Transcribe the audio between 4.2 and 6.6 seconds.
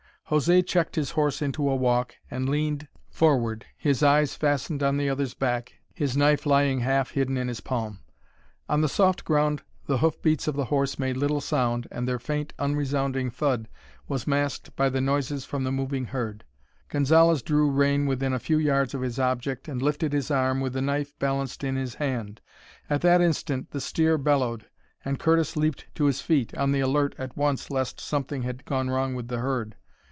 fastened on the other's back, his knife